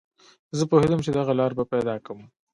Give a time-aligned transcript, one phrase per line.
[0.57, 2.21] زه پوهېدم چې دغه لاره به پیدا کوم